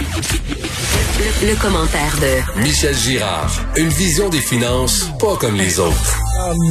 Le, 0.00 1.60
commentaire 1.60 2.16
de 2.20 2.60
Michel 2.62 2.94
Girard. 2.94 3.50
Une 3.76 3.88
vision 3.88 4.28
des 4.28 4.38
finances 4.38 5.10
pas 5.18 5.36
comme 5.36 5.56
les 5.56 5.80
autres. 5.80 6.18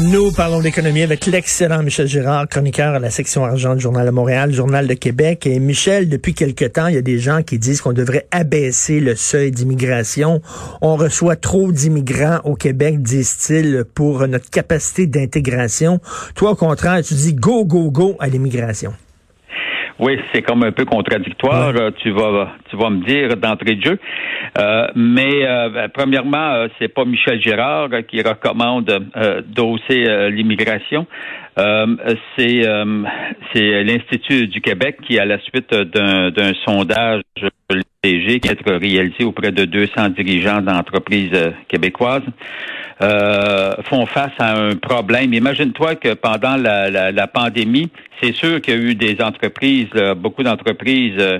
Nous 0.03 0.31
parlons 0.31 0.61
d'économie 0.61 1.01
avec 1.01 1.25
l'excellent 1.25 1.83
Michel 1.83 2.07
Girard, 2.07 2.47
chroniqueur 2.47 2.95
à 2.95 2.99
la 2.99 3.09
section 3.09 3.43
argent 3.43 3.75
du 3.75 3.81
Journal 3.81 4.05
de 4.05 4.11
Montréal, 4.11 4.53
Journal 4.53 4.87
de 4.87 4.93
Québec. 4.93 5.45
Et 5.45 5.59
Michel, 5.59 6.07
depuis 6.07 6.33
quelque 6.33 6.63
temps, 6.63 6.87
il 6.87 6.95
y 6.95 6.97
a 6.97 7.01
des 7.01 7.19
gens 7.19 7.43
qui 7.43 7.59
disent 7.59 7.81
qu'on 7.81 7.91
devrait 7.91 8.27
abaisser 8.31 9.01
le 9.01 9.15
seuil 9.17 9.51
d'immigration. 9.51 10.41
On 10.81 10.95
reçoit 10.95 11.35
trop 11.35 11.73
d'immigrants 11.73 12.39
au 12.45 12.55
Québec, 12.55 13.01
disent-ils, 13.01 13.83
pour 13.93 14.25
notre 14.27 14.49
capacité 14.49 15.05
d'intégration. 15.05 15.99
Toi, 16.35 16.51
au 16.51 16.55
contraire, 16.55 17.03
tu 17.03 17.13
dis 17.13 17.33
go, 17.33 17.65
go, 17.65 17.91
go 17.91 18.15
à 18.19 18.27
l'immigration. 18.27 18.93
Oui, 19.99 20.19
c'est 20.31 20.43
comme 20.43 20.63
un 20.63 20.71
peu 20.71 20.85
contradictoire. 20.85 21.73
Euh, 21.75 21.89
tu 21.97 22.11
vas, 22.11 22.51
tu 22.69 22.77
vas 22.77 22.89
me 22.89 23.03
dire 23.03 23.35
d'entrée 23.35 23.75
de 23.75 23.83
jeu. 23.83 23.99
Euh, 24.59 24.87
mais 24.95 25.45
euh, 25.45 25.69
ben, 25.69 25.89
premièrement, 25.89 26.53
euh, 26.53 26.67
c'est 26.77 26.87
pas 26.87 27.03
Michel 27.03 27.41
Girard 27.41 27.89
qui 28.07 28.21
recommande 28.21 28.85
d'hausser 29.47 30.29
l'immigration. 30.29 31.07
C'est 31.57 32.63
c'est 33.53 33.83
l'Institut 33.83 34.47
du 34.47 34.61
Québec 34.61 34.97
qui, 35.05 35.17
à 35.19 35.25
la 35.25 35.39
suite 35.39 35.73
d'un 35.73 36.53
sondage 36.65 37.23
léger 38.03 38.39
qui 38.39 38.49
a 38.49 38.53
été 38.53 38.63
réalisé 38.69 39.23
auprès 39.23 39.51
de 39.51 39.65
200 39.65 40.09
dirigeants 40.09 40.61
d'entreprises 40.61 41.31
québécoises, 41.67 42.23
euh, 43.01 43.73
font 43.83 44.05
face 44.05 44.31
à 44.39 44.57
un 44.57 44.75
problème. 44.75 45.33
Imagine-toi 45.33 45.95
que 45.95 46.13
pendant 46.13 46.55
la, 46.55 46.89
la, 46.89 47.11
la 47.11 47.27
pandémie, 47.27 47.89
c'est 48.21 48.33
sûr 48.33 48.59
qu'il 48.61 48.73
y 48.73 48.77
a 48.77 48.81
eu 48.81 48.95
des 48.95 49.21
entreprises, 49.21 49.89
beaucoup 50.15 50.43
d'entreprises 50.43 51.13
euh, 51.19 51.39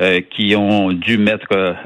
euh, 0.00 0.20
qui 0.30 0.56
ont 0.56 0.92
dû 0.92 1.18
mettre 1.18 1.76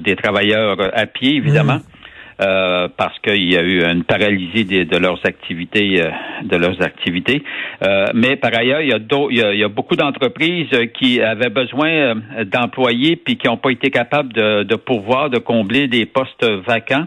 des 0.00 0.16
travailleurs 0.16 0.78
à 0.94 1.06
pied, 1.06 1.36
évidemment. 1.36 1.76
Mmh. 1.76 1.97
Euh, 2.40 2.86
parce 2.96 3.18
qu'il 3.18 3.52
y 3.52 3.56
a 3.56 3.62
eu 3.62 3.82
une 3.82 4.04
paralysie 4.04 4.64
de, 4.64 4.84
de 4.84 4.96
leurs 4.96 5.18
activités, 5.26 6.00
de 6.44 6.56
leurs 6.56 6.80
activités. 6.80 7.42
Euh, 7.82 8.06
mais 8.14 8.36
par 8.36 8.56
ailleurs, 8.56 8.80
il 8.80 8.90
y 8.90 8.92
a, 8.92 8.98
il 9.30 9.36
y 9.36 9.42
a, 9.42 9.52
il 9.52 9.58
y 9.58 9.64
a 9.64 9.68
beaucoup 9.68 9.96
d'entreprises 9.96 10.70
qui 10.94 11.20
avaient 11.20 11.50
besoin 11.50 12.14
d'employés 12.44 13.16
puis 13.16 13.38
qui 13.38 13.48
n'ont 13.48 13.56
pas 13.56 13.70
été 13.70 13.90
capables 13.90 14.32
de, 14.32 14.62
de 14.62 14.76
pouvoir 14.76 15.30
de 15.30 15.38
combler 15.38 15.88
des 15.88 16.06
postes 16.06 16.44
vacants 16.64 17.06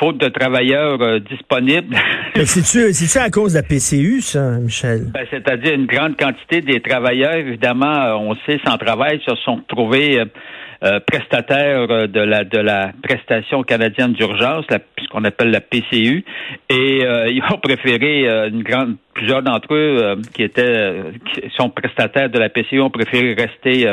faute 0.00 0.18
de 0.18 0.28
travailleurs 0.28 1.00
euh, 1.02 1.18
disponibles. 1.20 1.94
C'est-tu 2.34 3.18
à 3.18 3.30
cause 3.30 3.52
de 3.52 3.58
la 3.58 3.62
PCU, 3.62 4.20
ça, 4.22 4.58
Michel? 4.58 5.10
Ben, 5.12 5.26
C'est-à-dire 5.30 5.74
une 5.74 5.86
grande 5.86 6.16
quantité 6.16 6.62
des 6.62 6.80
travailleurs, 6.80 7.34
évidemment, 7.34 7.94
euh, 7.94 8.14
on 8.14 8.34
sait, 8.46 8.58
sans 8.64 8.78
travail, 8.78 9.20
se 9.26 9.34
sont 9.44 9.60
trouvés 9.68 10.20
euh, 10.20 10.24
prestataires 11.06 12.08
de 12.08 12.20
la 12.20 12.44
de 12.44 12.58
la 12.58 12.92
prestation 13.02 13.62
canadienne 13.62 14.12
d'urgence, 14.12 14.64
ce 14.70 15.08
qu'on 15.08 15.24
appelle 15.24 15.50
la 15.50 15.60
PCU, 15.60 16.24
et 16.68 17.02
ils 17.28 17.42
ont 17.50 17.58
préféré 17.58 18.26
une 18.48 18.62
grande 18.62 18.96
plusieurs 19.14 19.42
d'entre 19.42 19.74
eux 19.74 20.16
qui 20.34 20.42
étaient 20.42 21.02
qui 21.32 21.50
sont 21.56 21.70
prestataires 21.70 22.30
de 22.30 22.38
la 22.38 22.48
PCU 22.48 22.80
ont 22.80 22.90
préféré 22.90 23.34
rester 23.34 23.92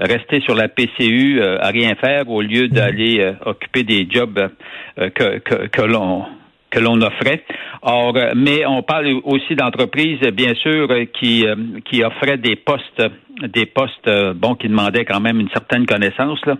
rester 0.00 0.40
sur 0.40 0.54
la 0.54 0.68
PCU 0.68 1.40
à 1.42 1.68
rien 1.68 1.94
faire 1.94 2.28
au 2.28 2.42
lieu 2.42 2.68
d'aller 2.68 3.32
occuper 3.44 3.84
des 3.84 4.06
jobs 4.10 4.50
que, 4.96 5.38
que, 5.38 5.66
que 5.68 5.82
l'on 5.82 6.24
que 6.74 6.80
l'on 6.80 7.00
offrait. 7.00 7.44
Or, 7.82 8.14
mais 8.34 8.66
on 8.66 8.82
parle 8.82 9.20
aussi 9.24 9.54
d'entreprises, 9.54 10.20
bien 10.32 10.54
sûr, 10.54 10.88
qui 11.18 11.44
qui 11.84 12.02
offraient 12.02 12.38
des 12.38 12.56
postes, 12.56 13.02
des 13.42 13.66
postes, 13.66 14.10
bon, 14.34 14.54
qui 14.54 14.68
demandaient 14.68 15.04
quand 15.04 15.20
même 15.20 15.40
une 15.40 15.50
certaine 15.50 15.86
connaissance 15.86 16.44
là. 16.46 16.56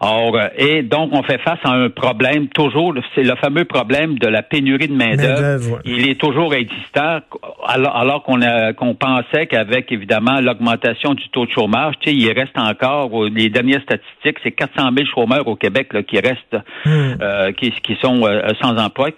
Or, 0.00 0.36
euh, 0.36 0.48
et 0.56 0.82
donc, 0.82 1.10
on 1.12 1.22
fait 1.22 1.38
face 1.38 1.58
à 1.64 1.70
un 1.70 1.90
problème 1.90 2.48
toujours, 2.48 2.94
c'est 3.14 3.22
le 3.22 3.34
fameux 3.36 3.64
problème 3.64 4.18
de 4.18 4.28
la 4.28 4.42
pénurie 4.42 4.88
de 4.88 4.94
main-d'œuvre. 4.94 5.80
Il 5.84 6.08
est 6.08 6.20
toujours 6.20 6.54
existant, 6.54 7.20
alors, 7.66 8.22
qu'on 8.22 8.40
qu'on 8.76 8.94
pensait 8.94 9.46
qu'avec, 9.46 9.92
évidemment, 9.92 10.40
l'augmentation 10.40 11.14
du 11.14 11.28
taux 11.30 11.46
de 11.46 11.50
chômage, 11.50 11.94
tu 12.00 12.10
sais, 12.10 12.16
il 12.16 12.32
reste 12.32 12.56
encore, 12.56 13.24
les 13.24 13.48
dernières 13.48 13.82
statistiques, 13.82 14.38
c'est 14.42 14.52
400 14.52 14.90
000 14.94 15.06
chômeurs 15.14 15.46
au 15.46 15.56
Québec 15.56 15.92
là, 15.92 16.02
qui 16.02 16.18
restent, 16.18 16.56
hmm. 16.84 17.14
euh, 17.20 17.52
qui, 17.52 17.70
qui 17.82 17.96
sont 18.00 18.24
euh, 18.24 18.48
sans 18.60 18.76
emploi. 18.76 19.10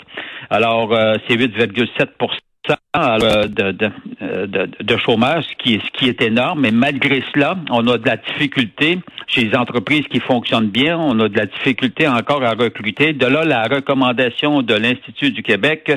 Alors, 0.51 0.91
c'est 1.29 1.37
8,7 1.37 1.87
euh, 2.01 2.27
de, 2.69 3.47
de, 3.49 4.47
de, 4.47 4.71
de, 4.81 4.97
chômage, 4.97 5.45
ce 5.45 5.55
qui, 5.57 5.75
est, 5.75 5.85
ce 5.85 5.91
qui 5.91 6.09
est 6.09 6.23
énorme, 6.23 6.61
mais 6.61 6.71
malgré 6.71 7.23
cela, 7.35 7.57
on 7.71 7.87
a 7.89 7.99
de 7.99 8.07
la 8.07 8.17
difficulté 8.17 9.01
chez 9.27 9.45
les 9.45 9.57
entreprises 9.57 10.07
qui 10.09 10.21
fonctionnent 10.21 10.69
bien, 10.69 10.97
on 10.97 11.19
a 11.19 11.29
de 11.29 11.37
la 11.37 11.47
difficulté 11.47 12.07
encore 12.07 12.45
à 12.45 12.51
recruter. 12.51 13.15
De 13.15 13.27
là, 13.27 13.45
la 13.45 13.65
recommandation 13.65 14.63
de 14.63 14.75
l'Institut 14.75 15.33
du 15.33 15.43
Québec, 15.43 15.91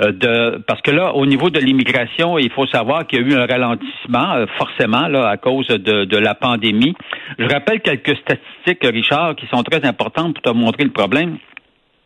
euh, 0.00 0.10
de 0.10 0.58
parce 0.66 0.82
que 0.82 0.90
là, 0.90 1.14
au 1.14 1.24
niveau 1.24 1.50
de 1.50 1.60
l'immigration, 1.60 2.36
il 2.36 2.50
faut 2.50 2.66
savoir 2.66 3.06
qu'il 3.06 3.20
y 3.20 3.24
a 3.24 3.26
eu 3.26 3.34
un 3.34 3.46
ralentissement, 3.46 4.32
euh, 4.34 4.46
forcément, 4.58 5.06
là, 5.06 5.28
à 5.28 5.36
cause 5.36 5.68
de, 5.68 6.04
de 6.04 6.16
la 6.16 6.34
pandémie. 6.34 6.94
Je 7.38 7.46
rappelle 7.46 7.80
quelques 7.80 8.16
statistiques, 8.16 8.82
Richard, 8.82 9.36
qui 9.36 9.46
sont 9.46 9.62
très 9.62 9.84
importantes 9.86 10.34
pour 10.34 10.52
te 10.52 10.58
montrer 10.58 10.82
le 10.82 10.90
problème. 10.90 11.38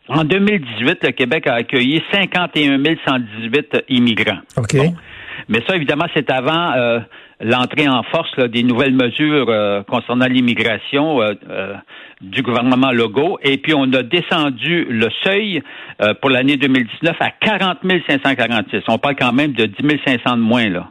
En 0.09 0.23
2018, 0.23 1.03
le 1.03 1.11
Québec 1.11 1.47
a 1.47 1.55
accueilli 1.55 2.01
51 2.11 2.79
118 3.05 3.83
immigrants. 3.89 4.39
OK. 4.55 4.75
Mais 5.49 5.59
ça, 5.67 5.75
évidemment, 5.75 6.05
c'est 6.15 6.29
avant 6.31 6.73
euh, 6.73 6.99
l'entrée 7.39 7.87
en 7.87 8.03
force 8.03 8.37
des 8.49 8.63
nouvelles 8.63 8.93
mesures 8.93 9.47
euh, 9.49 9.83
concernant 9.83 10.25
l'immigration 10.25 11.21
euh, 11.21 11.33
du 12.21 12.41
gouvernement 12.41 12.91
Legault. 12.91 13.37
Et 13.43 13.57
puis, 13.57 13.73
on 13.75 13.91
a 13.93 14.03
descendu 14.03 14.85
le 14.89 15.07
seuil 15.23 15.61
pour 16.21 16.29
l'année 16.29 16.57
2019 16.57 17.15
à 17.19 17.31
40 17.31 17.77
546. 18.07 18.83
On 18.87 18.97
parle 18.97 19.15
quand 19.15 19.33
même 19.33 19.53
de 19.53 19.65
10 19.65 19.75
500 20.05 20.37
de 20.37 20.41
moins, 20.41 20.69
là. 20.69 20.89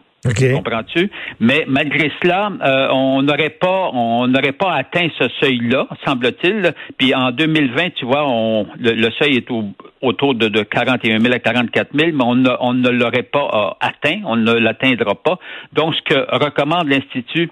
Comprends-tu? 0.54 1.10
Mais 1.40 1.64
malgré 1.68 2.10
cela, 2.22 2.50
euh, 2.62 2.88
on 2.92 3.22
n'aurait 3.22 3.50
pas, 3.50 3.90
on 3.92 4.26
n'aurait 4.26 4.52
pas 4.52 4.72
atteint 4.74 5.08
ce 5.18 5.28
seuil-là, 5.40 5.86
semble-t-il. 6.04 6.72
Puis 6.98 7.14
en 7.14 7.30
2020, 7.30 7.90
tu 7.94 8.04
vois, 8.04 8.24
on, 8.26 8.66
le, 8.78 9.10
seuil 9.18 9.36
est 9.36 9.48
autour 10.02 10.34
de, 10.34 10.48
de, 10.48 10.62
41 10.62 11.20
000 11.20 11.34
à 11.34 11.38
44 11.38 11.88
000, 11.94 12.10
mais 12.14 12.24
on, 12.24 12.42
on 12.60 12.74
ne 12.74 12.90
l'aurait 12.90 13.22
pas 13.22 13.76
euh, 13.80 13.86
atteint, 13.86 14.20
on 14.24 14.36
ne 14.36 14.52
l'atteindra 14.52 15.14
pas. 15.14 15.38
Donc, 15.72 15.94
ce 15.94 16.02
que 16.02 16.36
recommande 16.44 16.88
l'Institut 16.88 17.50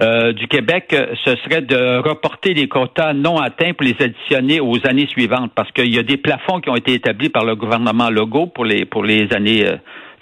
euh, 0.00 0.32
du 0.32 0.46
Québec, 0.46 0.94
ce 1.24 1.36
serait 1.36 1.62
de 1.62 1.98
reporter 1.98 2.54
les 2.54 2.68
quotas 2.68 3.12
non 3.14 3.38
atteints 3.38 3.72
pour 3.72 3.84
les 3.84 3.96
additionner 4.00 4.60
aux 4.60 4.86
années 4.86 5.08
suivantes, 5.08 5.52
parce 5.54 5.70
qu'il 5.72 5.94
y 5.94 5.98
a 5.98 6.02
des 6.02 6.16
plafonds 6.16 6.60
qui 6.60 6.70
ont 6.70 6.76
été 6.76 6.94
établis 6.94 7.30
par 7.30 7.44
le 7.44 7.56
gouvernement 7.56 8.10
Legault 8.10 8.46
pour 8.46 8.64
les 8.64 8.84
pour 8.84 9.02
les 9.02 9.32
années 9.34 9.64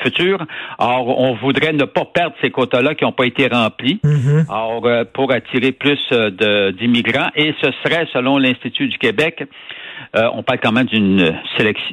futur. 0.03 0.39
Or, 0.79 1.19
on 1.19 1.35
voudrait 1.35 1.73
ne 1.73 1.85
pas 1.85 2.05
perdre 2.05 2.35
ces 2.41 2.51
quotas-là 2.51 2.95
qui 2.95 3.05
n'ont 3.05 3.13
pas 3.13 3.27
été 3.27 3.49
remplis. 3.49 4.01
Or, 4.49 4.85
euh, 4.87 5.05
pour 5.13 5.33
attirer 5.33 5.73
plus 5.73 6.01
euh, 6.13 6.73
d'immigrants. 6.73 7.31
Et 7.35 7.55
ce 7.63 7.71
serait, 7.83 8.07
selon 8.13 8.39
l'Institut 8.39 8.89
du 8.89 8.99
Québec, 8.99 9.45
euh, 10.15 10.29
on 10.35 10.43
parle 10.43 10.61
quand 10.63 10.73
même 10.73 10.87
d'une 10.87 11.35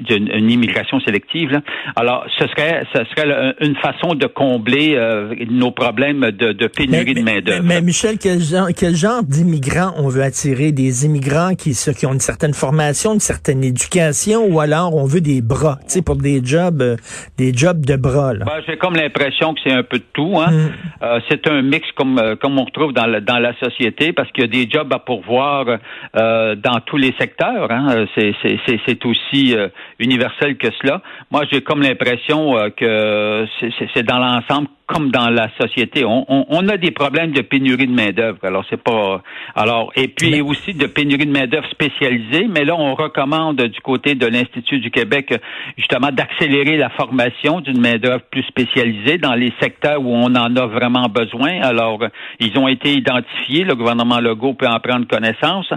d'une 0.08 0.50
immigration 0.50 1.00
sélective. 1.02 1.62
Alors, 1.96 2.26
ce 2.38 2.48
serait, 2.48 2.84
ce 2.94 3.04
serait 3.06 3.56
une 3.62 3.76
façon 3.78 4.16
de 4.16 4.28
combler 4.28 4.94
euh, 4.96 5.34
nos 5.50 5.72
problèmes 5.72 6.32
de, 6.32 6.52
de 6.54 6.68
pénurie 6.68 7.14
de 7.14 7.22
main 7.22 7.42
d'œuvre. 7.42 7.64
Mais, 7.64 7.82
Michel, 7.82 8.18
quel 8.18 8.40
genre, 8.40 8.68
quel 8.78 8.96
genre 8.96 9.24
d'immigrants 9.24 9.94
on 9.98 10.08
veut 10.10 10.24
attirer? 10.24 10.72
Des 10.72 11.06
immigrants 11.06 11.56
qui, 11.56 11.72
qui 11.72 12.06
ont 12.06 12.14
une 12.14 12.20
certaine 12.20 12.54
formation, 12.54 13.14
une 13.14 13.20
certaine 13.20 13.64
éducation, 13.64 14.46
ou 14.46 14.60
alors 14.60 14.96
on 14.96 15.06
veut 15.06 15.22
des 15.22 15.42
bras, 15.42 15.78
tu 15.84 15.96
sais, 15.96 16.02
pour 16.02 16.16
des 16.16 16.44
jobs, 16.44 16.82
euh, 16.82 16.96
des 17.38 17.54
jobs 17.54 17.86
de 17.86 17.96
bras. 17.96 18.34
Ben, 18.34 18.62
J'ai 18.68 18.78
comme 18.78 18.96
l'impression 18.96 19.54
que 19.54 19.60
c'est 19.66 19.74
un 19.74 19.84
peu 19.84 19.98
de 19.98 20.06
tout. 20.14 20.40
Hein? 20.40 20.52
Mm. 20.52 21.20
c'est 21.30 21.48
un 21.48 21.62
mix 21.62 21.88
comme 21.96 22.22
comme 22.42 22.58
on 22.60 22.66
retrouve 22.66 22.94
dans 22.94 23.06
la, 23.06 23.22
dans 23.22 23.40
la 23.40 23.54
société, 23.60 24.14
parce 24.14 24.32
qu'il 24.32 24.44
y 24.44 24.48
a 24.48 24.66
des 24.66 24.70
jobs 24.70 24.92
à 24.94 25.00
pourvoir 25.00 25.66
dans 26.14 26.80
tous 26.86 26.98
les 26.98 27.14
secteurs. 27.20 27.72
Hein? 27.72 27.93
C'est 28.16 29.06
aussi 29.06 29.56
euh, 29.56 29.68
universel 30.00 30.58
que 30.58 30.68
cela. 30.82 31.02
Moi, 31.32 31.44
j'ai 31.52 31.62
comme 31.62 31.82
l'impression 31.82 32.58
euh, 32.58 32.70
que 32.70 33.46
c'est 33.94 34.04
dans 34.04 34.20
l'ensemble 34.20 34.68
comme 34.86 35.12
dans 35.12 35.30
la 35.30 35.50
société, 35.60 36.04
on, 36.04 36.26
on, 36.28 36.46
on, 36.50 36.68
a 36.68 36.78
des 36.78 36.92
problèmes 36.92 37.32
de 37.32 37.42
pénurie 37.42 37.88
de 37.88 37.94
main 37.94 38.12
d'œuvre. 38.12 38.40
Alors 38.44 38.66
c'est 38.70 38.82
pas 38.82 39.22
alors 39.56 39.92
et 39.96 40.10
puis 40.10 40.42
aussi 40.42 40.74
de 40.74 40.88
pénurie 40.88 41.26
de 41.26 41.32
main 41.32 41.48
d'œuvre 41.48 41.68
spécialisée. 41.70 42.48
Mais 42.50 42.66
là, 42.66 42.76
on 42.78 42.94
recommande 42.94 43.62
du 43.62 43.80
côté 43.82 44.16
de 44.16 44.26
l'Institut 44.26 44.80
du 44.80 44.92
Québec 44.92 45.34
justement 45.78 46.10
d'accélérer 46.12 46.78
la 46.78 46.90
formation 46.90 47.62
d'une 47.62 47.80
main 47.80 47.98
d'œuvre 47.98 48.24
plus 48.30 48.44
spécialisée 48.44 49.18
dans 49.18 49.36
les 49.36 49.54
secteurs 49.62 50.02
où 50.02 50.14
on 50.14 50.36
en 50.36 50.56
a 50.56 50.66
vraiment 50.66 51.08
besoin. 51.08 51.62
Alors 51.62 52.00
ils 52.40 52.58
ont 52.58 52.68
été 52.68 52.92
identifiés. 52.92 53.64
Le 53.64 53.76
gouvernement 53.76 54.20
Legault 54.20 54.54
peut 54.54 54.68
en 54.68 54.80
prendre 54.80 55.08
connaissance. 55.08 55.72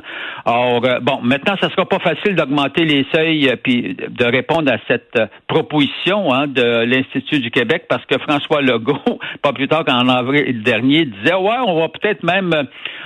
Alors 0.45 0.85
euh, 0.85 0.99
bon, 1.01 1.21
maintenant, 1.23 1.55
ça 1.61 1.71
sera 1.71 1.87
pas 1.87 2.01
facile 2.01 2.35
d'augmenter 2.35 2.85
les 2.85 3.07
seuils 3.15 3.49
euh, 3.49 3.57
puis 3.57 3.95
de 3.95 4.25
répondre 4.25 4.73
à 4.73 4.79
cette 4.89 5.19
proposition 5.47 6.33
hein, 6.33 6.47
de 6.49 6.85
l'Institut 6.85 7.39
du 7.39 7.51
Québec 7.51 7.85
parce 7.89 8.05
que 8.07 8.19
François 8.19 8.63
Legault 8.63 8.96
Pas 9.43 9.53
plus 9.53 9.69
tard 9.69 9.85
qu'en 9.85 10.09
avril 10.09 10.63
dernier, 10.63 11.05
disait 11.07 11.35
ouais, 11.35 11.59
on 11.67 11.81
va 11.81 11.89
peut-être 11.89 12.23
même 12.23 12.53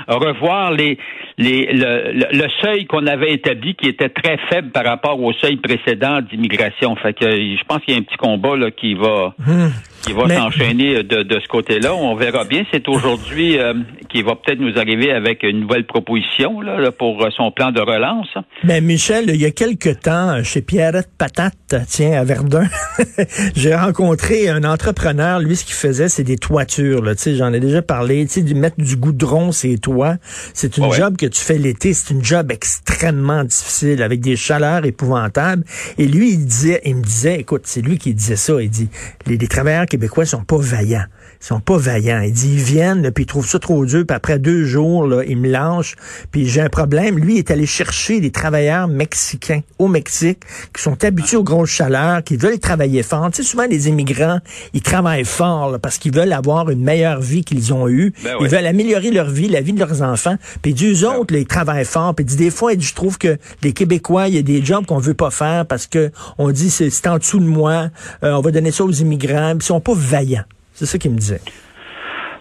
revoir 0.08 0.72
les, 0.72 0.98
les 1.38 1.68
le, 1.72 2.48
seuil 2.62 2.86
qu'on 2.86 3.06
avait 3.06 3.32
établi 3.32 3.74
qui 3.74 3.88
était 3.88 4.08
très 4.08 4.38
faible 4.50 4.70
par 4.70 4.84
rapport 4.84 5.20
au 5.20 5.32
seuil 5.32 5.56
précédent 5.56 6.20
d'immigration. 6.20 6.96
Fait 6.96 7.12
que 7.12 7.26
je 7.30 7.64
pense 7.64 7.78
qu'il 7.80 7.94
y 7.94 7.96
a 7.96 8.00
un 8.00 8.04
petit 8.04 8.16
combat 8.16 8.56
là 8.56 8.70
qui 8.70 8.94
va 8.94 9.34
hmm. 9.38 9.68
Qui 10.02 10.12
va 10.12 10.28
s'enchaîner 10.28 11.02
de, 11.02 11.22
de 11.22 11.40
ce 11.40 11.48
côté-là. 11.48 11.94
On 11.94 12.14
verra 12.14 12.44
bien. 12.44 12.64
C'est 12.72 12.88
aujourd'hui 12.88 13.58
euh, 13.58 13.74
qui 14.08 14.22
va 14.22 14.34
peut-être 14.34 14.60
nous 14.60 14.78
arriver 14.78 15.12
avec 15.12 15.42
une 15.42 15.60
nouvelle 15.60 15.86
proposition 15.86 16.60
là, 16.60 16.90
pour 16.92 17.26
son 17.36 17.50
plan 17.50 17.70
de 17.70 17.80
relance. 17.80 18.28
Mais 18.64 18.80
Michel, 18.80 19.24
il 19.28 19.40
y 19.40 19.44
a 19.44 19.50
quelque 19.50 19.90
temps, 19.90 20.42
chez 20.42 20.62
Pierrette 20.62 21.10
Patate, 21.16 21.74
tiens, 21.88 22.12
à 22.12 22.24
Verdun, 22.24 22.68
j'ai 23.56 23.74
rencontré 23.74 24.48
un 24.48 24.64
entrepreneur. 24.64 25.40
Lui, 25.40 25.56
ce 25.56 25.64
qu'il 25.64 25.74
faisait, 25.74 26.08
c'est 26.08 26.24
des 26.24 26.36
toitures. 26.36 27.02
Là, 27.02 27.12
j'en 27.16 27.52
ai 27.52 27.60
déjà 27.60 27.82
parlé. 27.82 28.26
Tu 28.26 28.46
sais, 28.46 28.54
mettre 28.54 28.80
du 28.80 28.96
goudron 28.96 29.52
c'est 29.52 29.78
toits. 29.78 30.16
C'est 30.54 30.76
une 30.76 30.92
job 30.92 31.16
que 31.16 31.26
tu 31.26 31.40
fais 31.40 31.58
l'été. 31.58 31.92
C'est 31.92 32.12
une 32.12 32.24
job 32.24 32.50
extrêmement 32.50 33.44
difficile 33.44 34.02
avec 34.02 34.20
des 34.20 34.36
chaleurs 34.36 34.84
épouvantables. 34.84 35.64
Et 35.98 36.06
lui, 36.06 36.30
il 36.30 36.44
disait, 36.44 36.80
il 36.84 36.96
me 36.96 37.02
disait, 37.02 37.40
écoute, 37.40 37.62
c'est 37.64 37.82
lui 37.82 37.98
qui 37.98 38.14
disait 38.14 38.36
ça. 38.36 38.60
Il 38.60 38.70
dit, 38.70 38.88
les, 39.26 39.36
les 39.36 39.48
travailleurs 39.48 39.86
québécois 39.90 40.24
sont 40.24 40.44
pas 40.44 40.56
vaillants. 40.56 41.06
Ils 41.40 41.46
sont 41.46 41.60
pas 41.60 41.78
vaillants. 41.78 42.20
Il 42.20 42.32
dit, 42.32 42.52
ils 42.52 42.62
viennent, 42.62 43.10
puis 43.12 43.24
ils 43.24 43.26
trouvent 43.26 43.48
ça 43.48 43.58
trop 43.58 43.86
dur, 43.86 44.04
puis 44.06 44.14
après 44.14 44.38
deux 44.38 44.64
jours, 44.64 45.06
là, 45.06 45.22
ils 45.26 45.38
me 45.38 45.48
lâchent, 45.48 45.96
puis 46.30 46.46
j'ai 46.46 46.60
un 46.60 46.68
problème. 46.68 47.18
Lui, 47.18 47.34
il 47.34 47.38
est 47.38 47.50
allé 47.50 47.64
chercher 47.64 48.20
des 48.20 48.30
travailleurs 48.30 48.88
mexicains 48.88 49.60
au 49.78 49.88
Mexique 49.88 50.40
qui 50.74 50.82
sont 50.82 51.02
habitués 51.02 51.38
aux 51.38 51.44
grosses 51.44 51.70
chaleurs, 51.70 52.22
qui 52.22 52.36
veulent 52.36 52.58
travailler 52.58 53.02
fort. 53.02 53.30
Tu 53.30 53.42
sais, 53.42 53.48
souvent, 53.48 53.66
les 53.68 53.88
immigrants, 53.88 54.40
ils 54.74 54.82
travaillent 54.82 55.24
fort 55.24 55.78
parce 55.80 55.96
qu'ils 55.96 56.14
veulent 56.14 56.32
avoir 56.32 56.68
une 56.68 56.82
meilleure 56.82 57.20
vie 57.20 57.42
qu'ils 57.42 57.72
ont 57.72 57.88
eue. 57.88 58.12
Ben 58.22 58.36
ils 58.40 58.48
veulent 58.48 58.66
améliorer 58.66 59.10
leur 59.10 59.30
vie, 59.30 59.48
la 59.48 59.62
vie 59.62 59.72
de 59.72 59.78
leurs 59.78 60.02
enfants. 60.02 60.36
Puis 60.60 60.74
deux 60.74 61.00
ben 61.02 61.16
autres, 61.16 61.32
là, 61.32 61.40
ils 61.40 61.46
travaillent 61.46 61.84
fort. 61.86 62.14
Puis 62.14 62.26
des 62.26 62.50
fois, 62.50 62.72
je 62.78 62.92
trouve 62.92 63.16
que 63.16 63.38
les 63.62 63.72
Québécois, 63.72 64.28
il 64.28 64.34
y 64.34 64.38
a 64.38 64.42
des 64.42 64.62
jobs 64.62 64.84
qu'on 64.84 64.98
veut 64.98 65.14
pas 65.14 65.30
faire 65.30 65.64
parce 65.64 65.86
que 65.86 66.10
on 66.36 66.50
dit 66.50 66.70
c'est 66.70 67.06
en 67.06 67.16
dessous 67.16 67.38
de 67.38 67.46
moi, 67.46 67.88
euh, 68.24 68.32
on 68.32 68.40
va 68.40 68.50
donner 68.50 68.72
ça 68.72 68.84
aux 68.84 68.92
immigrants. 68.92 69.52
Puis 69.52 69.64
ils 69.64 69.68
sont 69.68 69.80
pas 69.80 69.94
vaillants. 69.94 70.44
C'est 70.80 70.86
ça 70.86 70.96
qu'il 70.96 71.10
me 71.10 71.18
disait. 71.18 71.42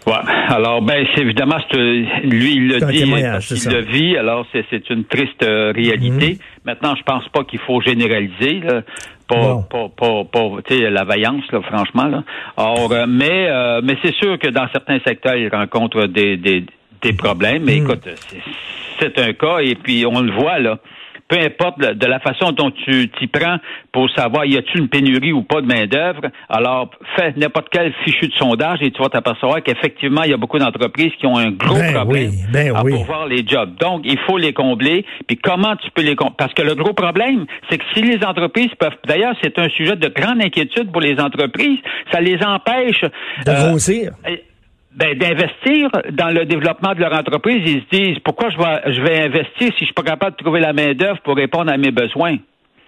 Ouais. 0.08 0.14
Alors, 0.48 0.82
ben, 0.82 1.06
c'est 1.14 1.24
évidemment, 1.24 1.58
lui, 1.74 2.54
il 2.54 2.70
le 2.70 2.80
dit, 2.90 3.02
il 3.02 3.70
le 3.70 3.82
vit. 3.82 4.16
Alors, 4.16 4.46
c'est 4.54 4.90
une 4.90 5.04
triste 5.04 5.44
euh, 5.44 5.74
réalité. 5.76 6.36
Mhm. 6.36 6.40
Maintenant, 6.64 6.96
je 6.96 7.04
pense 7.04 7.28
pas 7.28 7.44
qu'il 7.44 7.60
faut 7.60 7.82
généraliser. 7.82 8.62
Là. 8.62 8.84
Pas, 9.28 9.62
pas, 9.70 9.90
pas, 9.90 10.24
pas 10.24 10.50
la 10.70 11.04
vaillance, 11.04 11.44
là, 11.52 11.60
franchement. 11.64 12.06
Là. 12.06 12.24
Or, 12.56 12.90
euh, 12.94 13.06
mais, 13.10 13.48
euh, 13.50 13.82
mais 13.84 13.98
c'est 14.02 14.16
sûr 14.16 14.40
que 14.40 14.48
dans 14.48 14.70
certains 14.72 15.00
secteurs, 15.02 15.36
il 15.36 15.50
rencontre 15.50 16.06
des, 16.06 16.38
des, 16.38 16.64
des 17.02 17.12
problèmes. 17.12 17.66
Mais 17.66 17.76
mhm. 17.76 17.84
écoute, 17.84 18.08
c'est 19.02 19.20
un 19.20 19.34
cas, 19.34 19.58
et 19.60 19.76
puis 19.76 20.06
on 20.06 20.22
le 20.22 20.32
voit, 20.32 20.60
là 20.60 20.80
peu 21.30 21.38
importe 21.40 21.80
de 21.80 22.06
la 22.08 22.20
façon 22.20 22.52
dont 22.52 22.72
tu 22.72 23.10
t'y 23.18 23.28
prends 23.28 23.58
pour 23.92 24.10
savoir 24.12 24.46
y 24.46 24.58
a-t-il 24.58 24.82
une 24.82 24.90
pénurie 24.90 25.32
ou 25.32 25.44
pas 25.44 25.62
de 25.62 25.68
main-d'œuvre, 25.68 26.22
alors 26.50 26.90
fais 27.16 27.34
n'importe 27.38 27.68
quel 27.72 27.94
fichu 28.04 28.28
de 28.28 28.34
sondage 28.34 28.80
et 28.82 28.92
tu 28.92 29.02
vas 29.02 29.10
t'apercevoir 29.10 29.64
qu'effectivement, 29.64 30.24
il 30.24 30.32
y 30.32 30.34
a 30.34 30.38
beaucoup 30.38 30.58
d'entreprises 30.58 31.12
qui 31.20 31.28
ont 31.28 31.38
un 31.38 31.52
gros 31.52 31.76
ben 31.76 31.94
problème 31.94 32.32
ben 32.52 32.76
à 32.76 32.82
pouvoir 32.82 33.28
les 33.28 33.46
jobs. 33.48 33.76
Donc, 33.80 34.02
il 34.06 34.18
faut 34.26 34.38
les 34.38 34.54
combler. 34.54 35.06
Puis 35.28 35.38
comment 35.38 35.76
tu 35.76 35.90
peux 35.92 36.02
les 36.02 36.16
combler? 36.16 36.36
Parce 36.38 36.54
que 36.54 36.64
le 36.64 36.76
gros 36.76 36.94
problème, 36.94 37.46
c'est 37.70 37.78
que 37.78 37.86
si 37.94 38.02
les 38.02 38.26
entreprises 38.26 38.74
peuvent, 38.80 38.98
d'ailleurs, 39.08 39.36
c'est 39.44 39.58
un 39.60 39.70
sujet 39.70 39.96
de 39.96 40.08
grande 40.08 40.42
inquiétude 40.42 40.92
pour 40.92 41.02
les 41.02 41.20
entreprises, 41.20 41.80
ça 42.12 42.22
les 42.22 42.38
empêche 42.44 43.02
de 43.46 43.52
euh, 43.52 43.70
grossir 43.70 44.12
ben, 44.92 45.18
d'investir 45.18 45.90
dans 46.12 46.30
le 46.30 46.46
développement 46.46 46.94
de 46.94 47.00
leur 47.00 47.14
entreprise. 47.14 47.62
Ils 47.66 47.84
se 47.84 48.04
disent 48.04 48.20
pourquoi 48.24 48.50
je 48.50 48.58
vais, 48.58 48.94
je 48.94 49.02
vais 49.02 49.22
investir 49.22 49.72
si 49.74 49.80
je 49.80 49.86
suis 49.86 49.94
pas 49.94 50.04
capable 50.04 50.36
de 50.38 50.44
trouver 50.44 50.60
la 50.60 50.74
main 50.74 50.94
d'œuvre 50.94 51.20
pour 51.22 51.36
répondre 51.36 51.72
à 51.72 51.78
mes 51.78 51.92
besoins? 51.92 52.38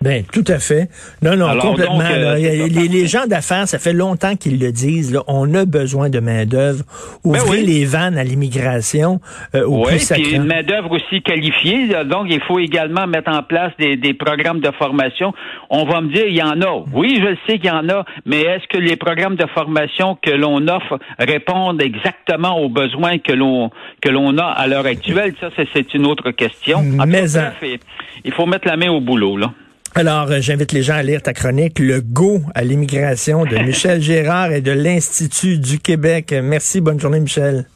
Ben, 0.01 0.24
tout 0.31 0.44
à 0.48 0.57
fait. 0.57 0.89
Non, 1.21 1.36
non, 1.36 1.57
complètement. 1.59 2.00
Euh, 2.01 2.36
les, 2.36 3.07
gens 3.07 3.27
d'affaires, 3.27 3.68
ça 3.68 3.77
fait 3.77 3.94
longtemps 3.94 4.36
qu'ils 4.36 4.59
le 4.59 4.71
disent. 4.71 5.13
Là, 5.13 5.24
on 5.27 5.53
a 5.53 5.65
besoin 5.65 6.09
de 6.09 6.19
main-d'œuvre. 6.19 6.83
Ben 7.24 7.39
Ouvrez 7.39 7.62
les 7.62 7.86
vannes 7.86 8.18
à 8.18 8.24
l'immigration 8.24 9.21
euh, 9.53 9.65
au 9.65 9.86
oui, 9.86 9.98
puis 10.09 10.36
une 10.36 10.45
main-d'œuvre 10.45 10.92
aussi 10.92 11.21
qualifiée. 11.21 11.89
Donc, 12.06 12.27
il 12.30 12.42
faut 12.42 12.59
également 12.59 13.06
mettre 13.06 13.31
en 13.31 13.44
place 13.44 13.71
des, 13.77 13.95
des, 13.95 14.13
programmes 14.13 14.59
de 14.59 14.71
formation. 14.71 15.33
On 15.69 15.86
va 15.86 16.01
me 16.01 16.12
dire, 16.12 16.25
il 16.27 16.36
y 16.36 16.44
en 16.44 16.62
a. 16.62 16.83
Oui, 16.94 17.21
je 17.21 17.36
sais 17.45 17.59
qu'il 17.59 17.68
y 17.68 17.71
en 17.71 17.88
a, 17.89 18.03
mais 18.25 18.42
est-ce 18.42 18.68
que 18.68 18.77
les 18.77 18.95
programmes 18.95 19.36
de 19.36 19.45
formation 19.53 20.18
que 20.21 20.31
l'on 20.31 20.68
offre 20.68 21.00
répondent 21.19 21.81
exactement 21.81 22.59
aux 22.59 22.69
besoins 22.69 23.19
que 23.19 23.33
l'on 23.33 23.69
que 24.01 24.09
l'on 24.09 24.38
a 24.38 24.45
à 24.45 24.68
l'heure 24.68 24.86
actuelle? 24.86 25.33
Ça, 25.39 25.50
c'est 25.74 25.94
une 25.94 26.07
autre 26.07 26.31
question. 26.31 26.81
mais 27.06 27.25
il 28.24 28.31
faut 28.31 28.45
mettre 28.45 28.68
la 28.68 28.77
main 28.77 28.89
au 28.89 29.01
boulot, 29.01 29.38
là. 29.38 29.51
Alors, 29.94 30.32
euh, 30.32 30.40
j'invite 30.40 30.72
les 30.72 30.84
gens 30.84 30.96
à 30.96 31.04
lire 31.04 31.22
ta 31.22 31.34
chronique, 31.34 31.80
Le 31.80 32.00
Go 32.02 32.42
à 32.56 32.64
l'immigration 32.64 33.46
de 33.46 33.58
Michel 33.66 34.02
Gérard 34.02 34.52
et 34.52 34.62
de 34.62 34.72
l'Institut 34.72 35.58
du 35.58 35.80
Québec. 35.80 36.34
Merci, 36.42 36.80
bonne 36.80 37.00
journée, 37.00 37.20
Michel. 37.20 37.68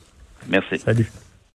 Merci. 0.47 0.79
Salut. 0.79 1.09